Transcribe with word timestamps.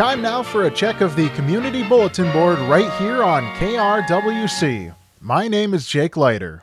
time 0.00 0.22
now 0.22 0.42
for 0.42 0.62
a 0.62 0.70
check 0.70 1.02
of 1.02 1.14
the 1.14 1.28
community 1.36 1.86
bulletin 1.86 2.32
board 2.32 2.58
right 2.60 2.90
here 2.92 3.22
on 3.22 3.42
KRWC. 3.56 4.94
My 5.20 5.46
name 5.46 5.74
is 5.74 5.86
Jake 5.86 6.16
Leiter. 6.16 6.62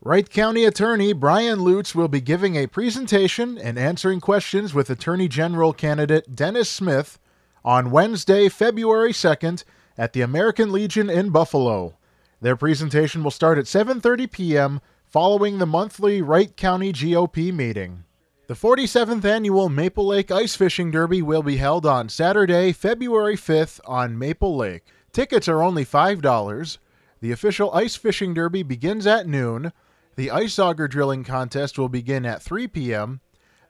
Wright 0.00 0.30
County 0.30 0.64
Attorney 0.64 1.12
Brian 1.12 1.62
Lutes 1.62 1.96
will 1.96 2.06
be 2.06 2.20
giving 2.20 2.54
a 2.54 2.68
presentation 2.68 3.58
and 3.58 3.76
answering 3.76 4.20
questions 4.20 4.72
with 4.72 4.88
Attorney 4.88 5.26
General 5.26 5.72
candidate 5.72 6.36
Dennis 6.36 6.70
Smith 6.70 7.18
on 7.64 7.90
Wednesday, 7.90 8.48
February 8.48 9.12
2nd 9.12 9.64
at 9.96 10.12
the 10.12 10.20
American 10.20 10.70
Legion 10.70 11.10
in 11.10 11.30
Buffalo. 11.30 11.96
Their 12.40 12.54
presentation 12.54 13.24
will 13.24 13.32
start 13.32 13.58
at 13.58 13.64
7:30 13.64 14.30
p.m. 14.30 14.80
following 15.08 15.58
the 15.58 15.66
monthly 15.66 16.20
Wright 16.20 16.54
County 16.54 16.92
GOP 16.92 17.52
meeting. 17.52 18.04
The 18.46 18.54
47th 18.54 19.24
annual 19.24 19.70
Maple 19.70 20.06
Lake 20.06 20.30
Ice 20.30 20.54
Fishing 20.54 20.90
Derby 20.90 21.22
will 21.22 21.42
be 21.42 21.56
held 21.56 21.86
on 21.86 22.10
Saturday, 22.10 22.72
February 22.72 23.36
5th 23.36 23.80
on 23.86 24.18
Maple 24.18 24.54
Lake. 24.56 24.84
Tickets 25.12 25.48
are 25.48 25.62
only 25.62 25.84
$5. 25.84 26.78
The 27.20 27.32
official 27.32 27.72
ice 27.72 27.96
fishing 27.96 28.34
derby 28.34 28.62
begins 28.62 29.06
at 29.06 29.26
noon. 29.26 29.72
The 30.16 30.30
ice 30.30 30.58
auger 30.58 30.86
drilling 30.86 31.24
contest 31.24 31.78
will 31.78 31.88
begin 31.88 32.24
at 32.24 32.42
3 32.42 32.68
p.m. 32.68 33.20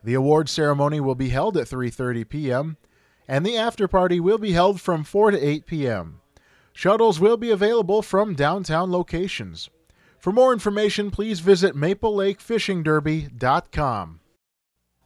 The 0.03 0.15
award 0.15 0.49
ceremony 0.49 1.01
will 1.01 1.15
be 1.15 1.31
held 1.31 1.57
at 1.57 1.67
3:30 1.67 2.29
p.m. 2.29 2.77
and 3.27 3.47
the 3.47 3.57
after 3.57 3.89
party 3.89 4.21
will 4.21 4.39
be 4.39 4.53
held 4.53 4.81
from 4.81 5.05
4 5.05 5.31
to 5.33 5.39
8 5.39 5.67
p.m. 5.67 6.21
Shuttles 6.73 7.19
will 7.19 7.37
be 7.37 7.51
available 7.51 8.03
from 8.03 8.35
downtown 8.35 8.93
locations. 8.93 9.71
For 10.19 10.33
more 10.33 10.53
information, 10.53 11.13
please 11.13 11.39
visit 11.41 11.77
maplelakefishingderby.com. 11.77 14.21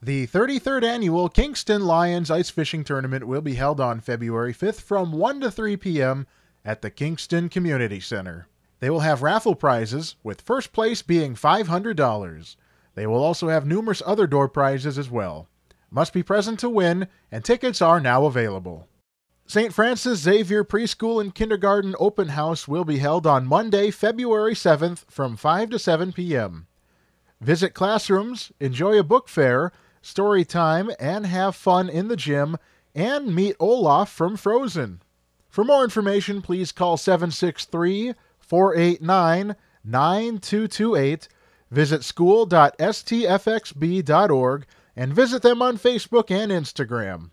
The 0.05 0.27
33rd 0.27 0.83
annual 0.83 1.29
Kingston 1.29 1.87
Lions 1.87 2.29
Ice 2.31 2.51
Fishing 2.51 2.83
Tournament 2.83 3.27
will 3.27 3.43
be 3.43 3.55
held 3.55 3.79
on 3.79 4.01
February 4.01 4.53
5th 4.53 4.81
from 4.81 5.13
1 5.13 5.41
to 5.43 5.51
3 5.51 5.77
p.m. 5.77 6.27
at 6.65 6.83
the 6.83 6.91
Kingston 6.91 7.49
Community 7.49 8.01
Center. 8.01 8.49
They 8.81 8.91
will 8.91 9.01
have 9.01 9.23
raffle 9.23 9.55
prizes, 9.55 10.17
with 10.25 10.41
first 10.41 10.73
place 10.73 11.03
being 11.03 11.37
$500. 11.37 12.57
They 12.95 13.07
will 13.07 13.23
also 13.23 13.49
have 13.49 13.65
numerous 13.65 14.03
other 14.05 14.27
door 14.27 14.49
prizes 14.49 14.99
as 14.99 15.09
well. 15.09 15.47
Must 15.91 16.13
be 16.13 16.25
present 16.25 16.59
to 16.61 16.69
win, 16.69 17.07
and 17.31 17.45
tickets 17.45 17.81
are 17.81 18.01
now 18.01 18.25
available. 18.25 18.89
St. 19.47 19.75
Francis 19.75 20.21
Xavier 20.21 20.65
Preschool 20.65 21.21
and 21.21 21.35
Kindergarten 21.35 21.95
Open 21.99 22.29
House 22.29 22.67
will 22.67 22.85
be 22.85 22.99
held 22.99 23.27
on 23.27 23.47
Monday, 23.47 23.91
February 23.91 24.55
7th 24.55 25.05
from 25.11 25.37
5 25.37 25.71
to 25.71 25.79
7 25.79 26.13
p.m. 26.13 26.67
Visit 27.41 27.75
classrooms, 27.75 28.53
enjoy 28.61 28.99
a 28.99 29.03
book 29.03 29.29
fair, 29.29 29.73
story 30.01 30.45
time, 30.45 30.91
and 30.99 31.27
have 31.27 31.57
fun 31.57 31.91
in 31.91 32.09
the 32.09 32.17
gym, 32.17 32.57
and 32.95 33.35
meet 33.35 33.57
Olaf 33.59 34.11
from 34.11 34.37
Frozen. 34.37 35.03
For 35.49 35.65
more 35.65 35.85
information, 35.85 36.41
please 36.41 36.73
call 36.73 36.97
763 36.97 38.15
489 38.39 39.57
9228, 39.85 41.29
visit 41.71 42.05
school.stfxb.org, 42.05 44.67
and 44.95 45.13
visit 45.13 45.43
them 45.43 45.61
on 45.61 45.79
Facebook 45.79 46.31
and 46.31 46.53
Instagram. 46.53 47.31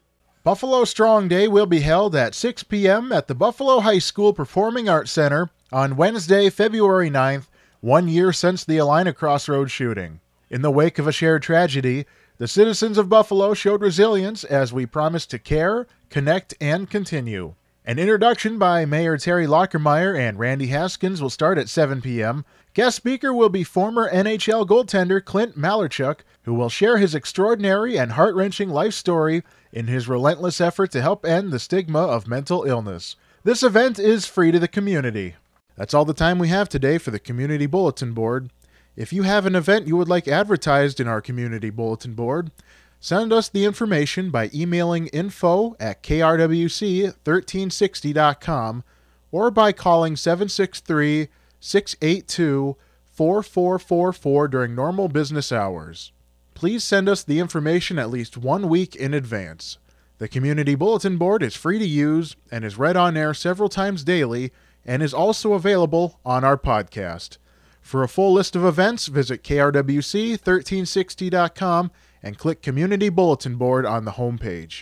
Buffalo 0.50 0.84
Strong 0.84 1.28
Day 1.28 1.48
will 1.48 1.68
be 1.68 1.82
held 1.82 2.16
at 2.16 2.34
6 2.34 2.64
p.m. 2.64 3.12
at 3.12 3.28
the 3.28 3.36
Buffalo 3.36 3.82
High 3.82 4.00
School 4.00 4.34
Performing 4.34 4.90
Arts 4.90 5.12
Center 5.12 5.52
on 5.72 5.96
Wednesday, 5.96 6.50
February 6.50 7.12
9th, 7.12 7.46
one 7.82 8.08
year 8.08 8.34
since 8.34 8.64
the 8.66 8.78
Allina 8.78 9.14
Crossroads 9.16 9.72
shooting. 9.72 10.22
In 10.50 10.64
the 10.64 10.72
wake 10.72 10.98
of 10.98 11.06
a 11.06 11.12
shared 11.12 11.44
tragedy, 11.44 12.08
the 12.40 12.48
citizens 12.48 12.98
of 12.98 13.10
Buffalo 13.10 13.54
showed 13.54 13.82
resilience 13.82 14.44
as 14.44 14.74
we 14.74 14.88
promised 14.88 15.30
to 15.30 15.38
care, 15.38 15.86
connect, 16.10 16.56
and 16.60 16.90
continue. 16.90 17.54
An 17.90 17.98
introduction 17.98 18.60
by 18.60 18.86
Mayor 18.86 19.18
Teri 19.18 19.48
Lachermeier 19.48 20.16
and 20.16 20.38
Randy 20.38 20.68
Haskins 20.68 21.24
will 21.24 21.32
start 21.32 21.58
at 21.58 21.70
7 21.70 22.04
p.m. 22.04 22.46
Guest 22.76 22.98
speaker 22.98 23.34
will 23.34 23.50
be 23.50 23.64
former 23.64 24.08
NHL 24.12 24.68
goaltender 24.68 25.26
Clint 25.26 25.58
Malarchuk, 25.58 26.20
who 26.44 26.54
will 26.54 26.70
share 26.70 27.00
his 27.00 27.16
extraordinary 27.16 27.98
and 27.98 28.12
heart 28.12 28.36
wrenching 28.36 28.70
life 28.70 28.94
story 28.94 29.42
in 29.74 29.88
his 29.88 30.08
relentless 30.08 30.62
effort 30.62 30.92
to 30.92 31.02
help 31.02 31.26
end 31.26 31.50
the 31.50 31.58
stigma 31.58 31.98
of 31.98 32.28
mental 32.28 32.64
illness. 32.64 33.16
This 33.44 33.64
event 33.64 33.98
is 33.98 34.28
free 34.28 34.52
to 34.52 34.60
the 34.60 34.68
community. 34.68 35.34
That's 35.76 35.96
all 35.96 36.06
the 36.06 36.14
time 36.14 36.38
we 36.38 36.50
have 36.50 36.70
today 36.70 37.00
for 37.00 37.10
the 37.10 37.18
Community 37.18 37.66
Bulletin 37.66 38.14
Board. 38.14 38.52
If 38.96 39.12
you 39.12 39.24
have 39.24 39.48
an 39.48 39.56
event 39.56 39.88
you 39.88 39.98
would 39.98 40.10
like 40.10 40.28
advertised 40.28 41.00
in 41.00 41.08
our 41.08 41.22
community 41.22 41.72
bulletin 41.72 42.14
board, 42.14 42.52
send 43.00 43.32
us 43.32 43.48
the 43.50 43.66
information 43.66 44.30
by 44.30 44.50
emailing 44.54 45.08
info 45.08 45.76
at 45.80 46.04
krwc1360.com 46.04 48.84
or 49.32 49.52
by 49.52 49.72
calling 49.72 50.16
763 50.16 51.28
682 51.60 52.76
4444 53.12 54.48
during 54.48 54.74
normal 54.76 55.10
business 55.10 55.52
hours. 55.52 56.12
Please 56.54 56.84
send 56.84 57.10
us 57.10 57.24
the 57.24 57.40
information 57.40 57.98
at 58.00 58.10
least 58.10 58.38
one 58.38 58.68
week 58.70 58.96
in 58.96 59.14
advance. 59.14 59.78
The 60.18 60.28
Community 60.28 60.74
Bulletin 60.76 61.18
Board 61.18 61.44
is 61.44 61.56
free 61.56 61.80
to 61.80 61.86
use 61.86 62.36
and 62.52 62.66
is 62.66 62.78
read 62.78 62.98
on 62.98 63.16
air 63.16 63.34
several 63.34 63.70
times 63.70 64.04
daily 64.04 64.52
and 64.86 65.02
is 65.02 65.14
also 65.14 65.54
available 65.54 66.20
on 66.26 66.44
our 66.44 66.58
podcast. 66.58 67.38
For 67.81 68.04
a 68.04 68.10
full 68.10 68.34
list 68.34 68.56
of 68.56 68.66
events, 68.66 69.08
visit 69.08 69.44
krwc1360.com 69.44 71.92
and 72.22 72.38
click 72.38 72.62
Community 72.62 73.09
Bulletin 73.09 73.56
Board 73.56 73.85
on 73.85 74.06
the 74.06 74.12
homepage. 74.12 74.78